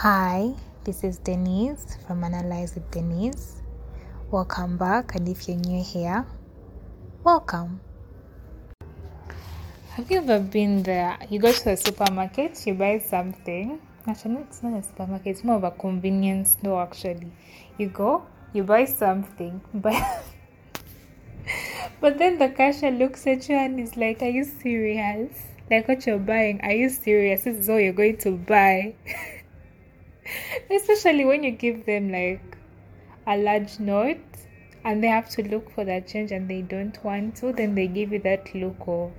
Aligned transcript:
Hi, 0.00 0.54
this 0.84 1.04
is 1.04 1.18
Denise 1.18 1.98
from 2.06 2.24
Analyze 2.24 2.74
with 2.74 2.90
Denise. 2.90 3.60
Welcome 4.30 4.78
back, 4.78 5.14
and 5.14 5.28
if 5.28 5.46
you're 5.46 5.58
new 5.58 5.84
here, 5.84 6.24
welcome. 7.22 7.82
Have 9.90 10.10
you 10.10 10.20
ever 10.20 10.40
been 10.40 10.82
there? 10.84 11.18
You 11.28 11.38
go 11.38 11.52
to 11.52 11.72
a 11.72 11.76
supermarket, 11.76 12.66
you 12.66 12.72
buy 12.72 12.98
something. 12.98 13.78
Actually, 14.06 14.36
it's 14.36 14.62
not 14.62 14.78
a 14.78 14.82
supermarket, 14.82 15.26
it's 15.26 15.44
more 15.44 15.56
of 15.56 15.64
a 15.64 15.70
convenience 15.70 16.52
store, 16.52 16.82
actually. 16.82 17.30
You 17.76 17.88
go, 17.88 18.22
you 18.54 18.64
buy 18.64 18.86
something, 18.86 19.60
but 19.74 20.24
but 22.00 22.16
then 22.16 22.38
the 22.38 22.48
cashier 22.48 22.90
looks 22.90 23.26
at 23.26 23.46
you 23.50 23.56
and 23.56 23.78
is 23.78 23.98
like, 23.98 24.22
Are 24.22 24.30
you 24.30 24.44
serious? 24.44 25.42
Like 25.70 25.88
what 25.88 26.06
you're 26.06 26.18
buying, 26.18 26.62
are 26.62 26.72
you 26.72 26.88
serious? 26.88 27.44
This 27.44 27.58
is 27.58 27.68
all 27.68 27.78
you're 27.78 27.92
going 27.92 28.16
to 28.16 28.38
buy. 28.38 28.94
Especially 30.70 31.24
when 31.24 31.44
you 31.44 31.50
give 31.50 31.86
them 31.86 32.10
like 32.10 32.40
a 33.26 33.36
large 33.36 33.78
note 33.78 34.18
and 34.84 35.02
they 35.02 35.08
have 35.08 35.28
to 35.30 35.42
look 35.42 35.70
for 35.70 35.84
that 35.84 36.06
change 36.08 36.32
and 36.32 36.48
they 36.48 36.62
don't 36.62 37.02
want 37.04 37.36
to, 37.36 37.52
then 37.52 37.74
they 37.74 37.86
give 37.86 38.12
you 38.12 38.18
that 38.20 38.54
look 38.54 38.76
of 38.86 39.12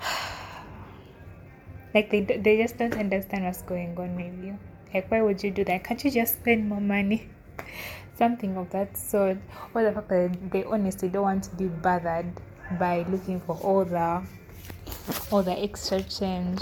like 1.94 2.10
they 2.10 2.20
they 2.20 2.56
just 2.56 2.78
don't 2.78 2.94
understand 2.94 3.44
what's 3.44 3.62
going 3.62 3.96
on 3.98 4.14
with 4.16 4.44
you. 4.44 4.58
Like 4.94 5.10
why 5.10 5.22
would 5.22 5.42
you 5.42 5.50
do 5.50 5.64
that? 5.64 5.84
Can't 5.84 6.02
you 6.04 6.10
just 6.10 6.34
spend 6.34 6.68
more 6.68 6.80
money? 6.80 7.28
Something 8.16 8.56
of 8.56 8.70
that 8.70 8.96
sort. 8.96 9.38
Or 9.74 9.82
the 9.82 9.92
fact 9.92 10.08
that 10.08 10.50
they 10.50 10.64
honestly 10.64 11.08
don't 11.08 11.22
want 11.22 11.44
to 11.44 11.56
be 11.56 11.66
bothered 11.66 12.32
by 12.78 13.04
looking 13.08 13.40
for 13.40 13.56
all 13.56 13.84
the 13.84 14.22
or 15.30 15.42
the 15.42 15.58
extra 15.58 16.02
change. 16.02 16.60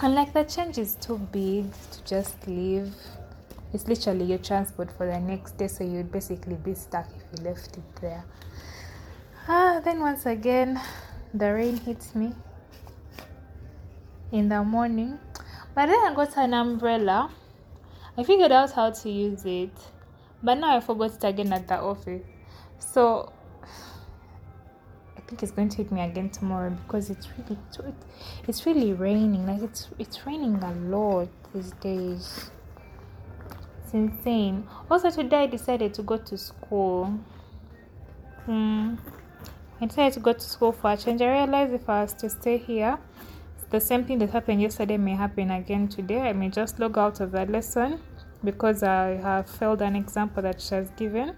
And 0.00 0.14
like 0.14 0.32
the 0.32 0.44
change 0.44 0.78
is 0.78 0.94
too 0.94 1.18
big 1.32 1.72
to 1.90 2.04
just 2.04 2.46
leave. 2.46 2.94
It's 3.72 3.88
literally 3.88 4.26
your 4.26 4.38
transport 4.38 4.92
for 4.92 5.06
the 5.06 5.18
next 5.18 5.58
day, 5.58 5.66
so 5.66 5.82
you'd 5.82 6.12
basically 6.12 6.54
be 6.54 6.74
stuck 6.74 7.06
if 7.16 7.38
you 7.40 7.44
left 7.44 7.76
it 7.76 7.96
there. 8.00 8.24
Ah, 9.48 9.80
then 9.84 9.98
once 10.00 10.24
again, 10.24 10.80
the 11.34 11.52
rain 11.52 11.76
hits 11.78 12.14
me 12.14 12.32
in 14.30 14.48
the 14.48 14.62
morning. 14.62 15.18
But 15.74 15.86
then 15.86 15.98
I 15.98 16.14
got 16.14 16.36
an 16.36 16.54
umbrella. 16.54 17.30
I 18.16 18.22
figured 18.22 18.52
out 18.52 18.70
how 18.70 18.90
to 18.90 19.10
use 19.10 19.44
it, 19.44 19.76
but 20.44 20.54
now 20.54 20.76
I 20.76 20.80
forgot 20.80 21.14
it 21.14 21.24
again 21.24 21.52
at 21.52 21.66
the 21.66 21.80
office. 21.80 22.22
So 22.78 23.32
think 25.28 25.42
it's 25.42 25.52
going 25.52 25.68
to 25.68 25.76
hit 25.76 25.92
me 25.92 26.00
again 26.00 26.30
tomorrow 26.30 26.70
because 26.70 27.10
it's 27.10 27.28
really 27.36 27.58
it's 28.46 28.64
really 28.64 28.92
raining. 28.94 29.46
Like 29.46 29.62
it's 29.62 29.88
it's 29.98 30.26
raining 30.26 30.62
a 30.62 30.72
lot 30.72 31.28
these 31.54 31.72
days. 31.72 32.50
It's 33.84 33.92
insane. 33.92 34.66
Also 34.90 35.10
today 35.10 35.44
i 35.44 35.46
decided 35.46 35.92
to 35.94 36.02
go 36.02 36.16
to 36.16 36.38
school. 36.38 37.20
Hmm. 38.46 38.94
i 39.80 39.86
decided 39.86 40.14
to 40.14 40.20
go 40.20 40.32
to 40.32 40.40
school 40.40 40.72
for 40.72 40.92
a 40.92 40.96
change. 40.96 41.20
I 41.20 41.30
realized 41.30 41.74
if 41.74 41.88
i 41.88 42.02
was 42.02 42.14
to 42.14 42.30
stay 42.30 42.56
here 42.56 42.98
the 43.70 43.80
same 43.80 44.04
thing 44.06 44.18
that 44.20 44.30
happened 44.30 44.62
yesterday 44.62 44.96
may 44.96 45.14
happen 45.14 45.50
again 45.50 45.88
today. 45.88 46.22
I 46.22 46.32
may 46.32 46.48
just 46.48 46.78
log 46.78 46.96
out 46.96 47.20
of 47.20 47.32
that 47.32 47.50
lesson 47.50 48.00
because 48.44 48.84
i 48.84 49.16
have 49.16 49.50
failed 49.50 49.82
an 49.82 49.96
example 49.96 50.42
that 50.42 50.60
she 50.60 50.74
has 50.74 50.90
given 50.90 51.36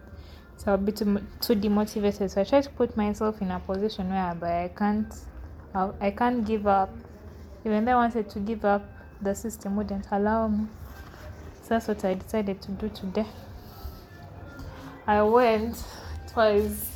so 0.60 0.72
I'll 0.72 0.76
be 0.76 0.92
too, 0.92 1.18
too 1.40 1.54
demotivated. 1.56 2.30
So 2.30 2.42
I 2.42 2.44
try 2.44 2.60
to 2.60 2.68
put 2.70 2.94
myself 2.94 3.40
in 3.40 3.50
a 3.50 3.58
position 3.60 4.10
where 4.10 4.36
I 4.44 4.68
can't, 4.68 5.10
I 5.74 6.10
can't 6.10 6.46
give 6.46 6.66
up. 6.66 6.90
Even 7.64 7.86
though 7.86 7.92
I 7.92 7.94
wanted 7.94 8.28
to 8.28 8.40
give 8.40 8.66
up, 8.66 8.84
the 9.22 9.34
system 9.34 9.76
wouldn't 9.76 10.04
allow 10.12 10.48
me. 10.48 10.66
So 11.62 11.68
that's 11.70 11.88
what 11.88 12.04
I 12.04 12.12
decided 12.12 12.60
to 12.60 12.72
do 12.72 12.90
today. 12.90 13.24
I 15.06 15.22
went. 15.22 15.82
It 16.26 16.36
was, 16.36 16.90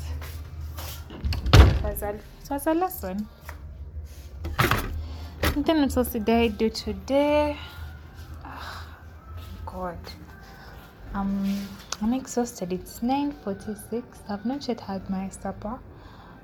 it 1.54 1.82
was 1.82 2.02
a, 2.02 2.10
it 2.10 2.50
was 2.50 2.66
lesson. 2.66 3.26
And 4.58 5.64
then 5.64 5.78
else 5.84 6.08
did 6.12 6.28
I 6.28 6.48
do 6.48 6.68
today? 6.68 7.56
Oh, 8.44 8.86
God. 9.64 9.98
I'm 11.14 12.12
exhausted. 12.12 12.72
It's 12.72 13.00
9:46. 13.00 14.02
I've 14.28 14.44
not 14.44 14.66
yet 14.66 14.80
had 14.80 15.08
my 15.08 15.28
supper, 15.28 15.78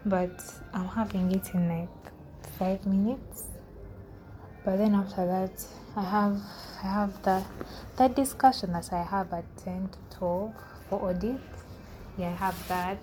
but 0.07 0.41
I'm 0.73 0.87
having 0.87 1.33
it 1.33 1.55
in 1.55 1.69
like 1.69 2.13
five 2.59 2.87
minutes. 2.87 3.45
But 4.65 4.77
then 4.77 4.95
after 4.95 5.27
that, 5.27 5.67
I 5.97 6.03
have 6.03 6.41
I 6.85 6.87
have 6.87 7.23
that 7.25 7.45
that 7.97 8.15
discussion 8.15 8.73
that 8.73 8.93
I 8.93 9.03
have 9.03 9.33
at 9.33 9.45
10 9.57 9.89
to 9.89 10.17
12 10.17 10.55
for 10.89 11.03
audit. 11.11 11.41
Yeah, 12.17 12.29
I 12.29 12.37
have 12.37 12.69
that. 12.69 12.99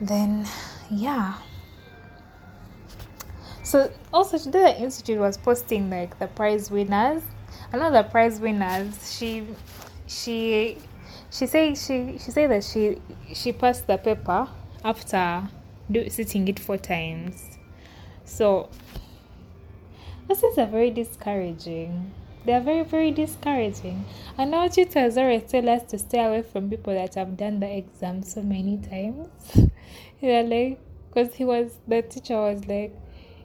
Then 0.00 0.46
yeah. 0.90 1.34
So 3.62 3.92
also 4.12 4.36
today 4.36 4.72
the 4.72 4.80
institute 4.80 5.20
was 5.20 5.36
posting 5.36 5.90
like 5.90 6.18
the 6.18 6.26
prize 6.26 6.72
winners. 6.72 7.22
The 7.72 8.06
prize 8.10 8.40
winners. 8.40 9.16
She 9.16 9.46
she 10.06 10.78
she 11.30 11.46
said 11.46 11.78
she 11.78 12.18
she 12.18 12.30
said 12.30 12.50
that 12.50 12.64
she 12.64 12.98
she 13.32 13.52
passed 13.52 13.86
the 13.86 13.96
paper 13.96 14.48
after 14.84 15.48
do, 15.90 16.08
sitting 16.10 16.48
it 16.48 16.58
four 16.58 16.78
times. 16.78 17.58
So 18.24 18.68
this 20.26 20.42
is 20.42 20.58
a 20.58 20.66
very 20.66 20.90
discouraging. 20.90 22.12
They 22.44 22.54
are 22.54 22.60
very 22.60 22.82
very 22.82 23.12
discouraging. 23.12 24.04
And 24.36 24.50
now 24.50 24.66
tutors 24.66 25.16
always 25.16 25.50
tell 25.50 25.68
us 25.68 25.84
to 25.90 25.98
stay 25.98 26.24
away 26.24 26.42
from 26.42 26.70
people 26.70 26.94
that 26.94 27.14
have 27.14 27.36
done 27.36 27.60
the 27.60 27.76
exam 27.76 28.22
so 28.22 28.42
many 28.42 28.78
times. 28.78 29.28
yeah, 30.20 30.40
like 30.42 30.80
because 31.08 31.34
he 31.34 31.44
was 31.44 31.78
the 31.86 32.02
teacher 32.02 32.36
was 32.36 32.66
like 32.66 32.94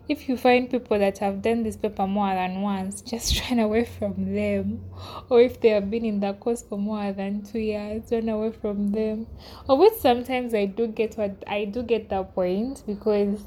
if 0.07 0.29
you 0.29 0.37
find 0.37 0.69
people 0.69 0.99
that 0.99 1.17
have 1.17 1.41
done 1.41 1.63
this 1.63 1.75
paper 1.75 2.05
more 2.05 2.33
than 2.33 2.61
once, 2.61 3.01
just 3.01 3.41
run 3.49 3.59
away 3.59 3.85
from 3.85 4.33
them. 4.33 4.83
Or 5.29 5.41
if 5.41 5.59
they 5.61 5.69
have 5.69 5.89
been 5.89 6.05
in 6.05 6.19
the 6.19 6.33
course 6.33 6.61
for 6.61 6.77
more 6.77 7.11
than 7.11 7.43
two 7.43 7.59
years, 7.59 8.03
run 8.11 8.29
away 8.29 8.51
from 8.51 8.91
them. 8.91 9.27
Or 9.67 9.77
which 9.77 9.93
sometimes 9.93 10.53
I 10.53 10.65
do 10.65 10.87
get 10.87 11.17
what 11.17 11.43
I 11.47 11.65
do 11.65 11.81
get 11.81 12.09
that 12.09 12.35
point 12.35 12.83
because 12.85 13.41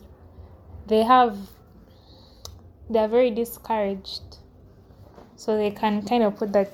they 0.86 1.02
have 1.02 1.38
they 2.90 2.98
are 2.98 3.08
very 3.08 3.30
discouraged. 3.30 4.38
So 5.36 5.56
they 5.56 5.70
can 5.70 6.04
kind 6.04 6.24
of 6.24 6.36
put 6.36 6.52
that 6.54 6.72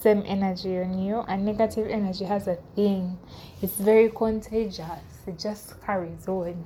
same 0.00 0.22
energy 0.26 0.78
on 0.78 0.98
you 0.98 1.24
and 1.28 1.46
negative 1.46 1.88
energy 1.88 2.26
has 2.26 2.46
a 2.46 2.56
thing. 2.76 3.18
It's 3.62 3.76
very 3.76 4.10
contagious. 4.10 4.84
It 5.26 5.38
just 5.38 5.80
carries 5.82 6.28
on. 6.28 6.62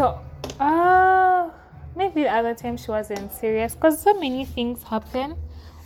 So, 0.00 0.18
uh, 0.58 1.50
maybe 1.94 2.22
the 2.22 2.32
other 2.32 2.54
time 2.54 2.78
she 2.78 2.90
wasn't 2.90 3.30
serious 3.34 3.74
because 3.74 4.00
so 4.00 4.14
many 4.14 4.46
things 4.46 4.82
happen 4.82 5.36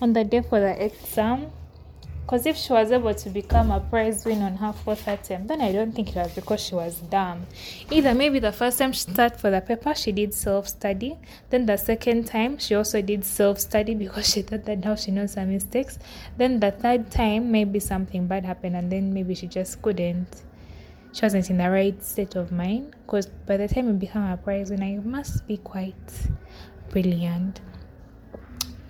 on 0.01 0.13
the 0.13 0.23
day 0.23 0.41
for 0.41 0.61
the 0.61 0.85
exam. 0.85 1.51
Because 2.23 2.47
if 2.47 2.57
she 2.57 2.73
was 2.73 2.93
able 2.93 3.13
to 3.13 3.29
become 3.29 3.73
a 3.73 3.81
prize 3.81 4.25
winner 4.25 4.47
on 4.47 4.55
her 4.55 4.73
fourth 4.73 5.09
attempt, 5.09 5.49
then 5.49 5.61
I 5.61 5.73
don't 5.73 5.91
think 5.91 6.11
it 6.11 6.15
was 6.15 6.33
because 6.33 6.61
she 6.61 6.77
was 6.77 7.01
dumb. 7.01 7.45
Either 7.91 8.15
maybe 8.15 8.39
the 8.39 8.53
first 8.53 8.79
time 8.79 8.93
she 8.93 9.01
started 9.01 9.41
for 9.41 9.51
the 9.51 9.61
paper, 9.61 9.97
she 9.97 10.13
did 10.13 10.33
self 10.33 10.69
study. 10.69 11.19
Then 11.51 11.67
the 11.67 11.77
second 11.77 12.29
time, 12.29 12.59
she 12.59 12.77
also 12.77 13.03
did 13.03 13.25
self 13.25 13.59
study 13.59 13.97
because 13.97 14.31
she 14.31 14.43
thought 14.43 14.65
that 14.67 14.85
now 14.85 14.95
she 14.95 15.11
knows 15.11 15.35
her 15.35 15.45
mistakes. 15.45 15.99
Then 16.37 16.61
the 16.61 16.71
third 16.71 17.11
time, 17.11 17.51
maybe 17.51 17.81
something 17.81 18.29
bad 18.29 18.45
happened, 18.45 18.77
and 18.77 18.93
then 18.93 19.13
maybe 19.13 19.35
she 19.35 19.49
just 19.49 19.83
couldn't 19.83 20.45
she 21.15 21.25
wasn't 21.25 21.49
in 21.49 21.59
the 21.59 21.71
right 21.71 22.03
state 22.03 22.35
of 22.35 22.51
mind 22.51 22.97
because 23.07 23.27
by 23.47 23.57
the 23.57 23.69
time 23.69 23.87
you 23.87 23.93
become 23.93 24.29
a 24.29 24.37
prize 24.37 24.71
winner 24.71 24.87
you 24.87 25.01
must 25.01 25.47
be 25.47 25.57
quite 25.59 25.95
brilliant. 26.91 27.61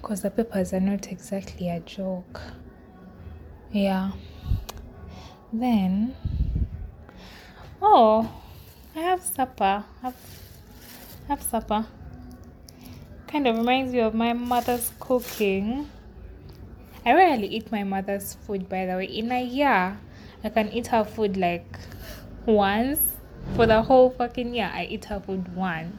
Because 0.00 0.22
the 0.22 0.30
papers 0.30 0.72
are 0.72 0.80
not 0.80 1.12
exactly 1.12 1.68
a 1.68 1.80
joke. 1.80 2.40
Yeah. 3.70 4.12
Then 5.52 6.16
oh 7.82 8.32
i 8.96 9.00
have 9.00 9.22
supper. 9.22 9.84
Have 10.00 10.16
have 11.28 11.42
supper. 11.42 11.86
Kind 13.26 13.46
of 13.46 13.58
reminds 13.58 13.92
me 13.92 14.00
of 14.00 14.14
my 14.14 14.32
mother's 14.32 14.92
cooking. 14.98 15.90
I 17.04 17.12
rarely 17.12 17.48
eat 17.48 17.70
my 17.70 17.84
mother's 17.84 18.32
food 18.46 18.66
by 18.66 18.86
the 18.86 18.94
way. 18.94 19.04
In 19.04 19.30
a 19.30 19.44
year 19.44 19.98
i 20.44 20.48
can 20.48 20.68
eat 20.72 20.86
her 20.88 21.04
food 21.04 21.36
like 21.36 21.66
once 22.46 23.14
for 23.54 23.66
the 23.66 23.82
whole 23.82 24.10
fucking 24.10 24.54
year. 24.54 24.70
I 24.72 24.86
eat 24.86 25.04
her 25.06 25.20
food 25.20 25.54
once, 25.54 25.94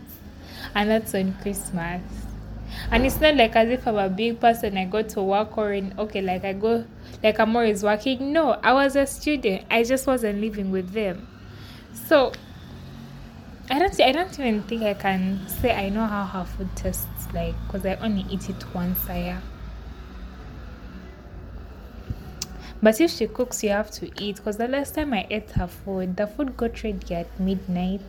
and 0.74 0.90
that's 0.90 1.14
on 1.16 1.34
Christmas. 1.42 2.02
And 2.92 3.06
it's 3.06 3.22
not 3.22 3.36
like 3.36 3.56
as 3.56 3.70
if 3.70 3.88
I'm 3.88 3.98
a 3.98 4.10
big 4.10 4.40
person. 4.40 4.78
I 4.78 4.86
go 4.86 5.02
to 5.02 5.22
work 5.22 5.58
or 5.58 5.72
in 5.72 5.94
okay, 5.98 6.22
like 6.22 6.44
I 6.44 6.54
go, 6.54 6.86
like 7.24 7.40
I'm 7.40 7.56
always 7.56 7.84
working. 7.84 8.34
No, 8.34 8.52
I 8.64 8.74
was 8.74 8.96
a 8.96 9.06
student. 9.06 9.66
I 9.70 9.84
just 9.84 10.08
wasn't 10.08 10.42
living 10.42 10.72
with 10.72 10.92
them. 10.92 11.28
So 11.94 12.34
I 13.70 13.80
don't. 13.80 13.94
See 13.94 14.04
I 14.04 14.12
don't 14.12 14.38
even 14.40 14.64
think 14.64 14.84
I 14.84 14.94
can 14.94 15.48
say 15.48 15.74
I 15.74 15.90
know 15.90 16.06
how 16.06 16.26
her 16.26 16.44
food 16.44 16.70
tastes 16.76 17.34
like 17.34 17.56
because 17.68 17.86
I 17.86 17.96
only 17.96 18.26
eat 18.30 18.50
it 18.50 18.76
once 18.76 19.08
a 19.10 19.18
year. 19.18 19.42
But 22.82 23.02
if 23.02 23.12
she 23.12 23.28
cooks, 23.28 23.64
you 23.64 23.70
have 23.70 23.90
to 23.92 24.10
eat. 24.22 24.38
Because 24.38 24.58
the 24.58 24.68
last 24.68 24.96
time 24.96 25.14
I 25.14 25.26
ate 25.30 25.52
her 25.52 25.68
food, 25.68 26.18
the 26.18 26.28
food 26.28 26.56
got 26.58 26.84
ready 26.84 27.16
at 27.16 27.40
midnight, 27.40 28.02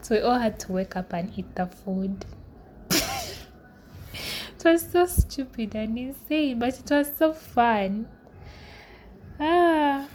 so 0.00 0.14
we 0.14 0.20
all 0.22 0.38
had 0.38 0.58
to 0.60 0.72
wake 0.72 0.96
up 0.96 1.12
and 1.12 1.32
eat 1.36 1.54
the 1.54 1.66
food. 1.66 2.24
it 2.90 4.64
was 4.64 4.90
so 4.90 5.06
stupid 5.06 5.74
and 5.74 5.98
insane, 5.98 6.58
but 6.58 6.78
it 6.78 6.90
was 6.90 7.12
so 7.16 7.32
fun. 7.32 8.08
Ah. 9.38 10.06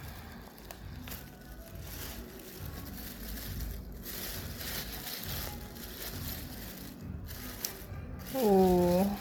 Oh, 8.38 9.18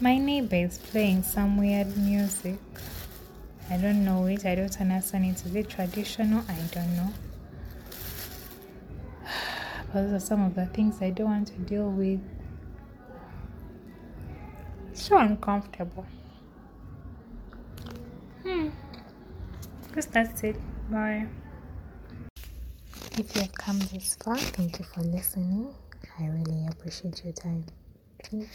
my 0.00 0.18
neighbor 0.18 0.56
is 0.56 0.78
playing 0.78 1.22
some 1.22 1.56
weird 1.56 1.96
music. 1.96 2.58
I 3.70 3.76
don't 3.76 4.04
know 4.04 4.26
it. 4.26 4.46
I 4.46 4.54
don't 4.54 4.80
understand 4.80 5.26
it. 5.26 5.44
Is 5.44 5.54
it 5.54 5.68
traditional? 5.68 6.42
I 6.48 6.56
don't 6.72 6.96
know. 6.96 7.12
Those 9.94 10.12
are 10.12 10.20
some 10.20 10.42
of 10.44 10.54
the 10.54 10.66
things 10.66 11.02
I 11.02 11.10
don't 11.10 11.26
want 11.26 11.48
to 11.48 11.58
deal 11.58 11.90
with. 11.90 12.20
It's 14.90 15.02
So 15.02 15.18
uncomfortable. 15.18 16.06
Hmm. 18.42 18.68
Guess 19.94 20.06
that's 20.06 20.42
it. 20.44 20.56
Bye. 20.90 21.26
If 23.18 23.34
you 23.34 23.42
have 23.42 23.54
come 23.54 23.80
this 23.92 24.14
far, 24.14 24.36
thank 24.36 24.78
you 24.78 24.84
for 24.84 25.02
listening. 25.02 25.74
I 26.18 26.26
really 26.26 26.66
appreciate 26.68 27.22
your 27.24 27.32
time. 27.32 27.64
Thank 28.22 28.44
you. 28.44 28.48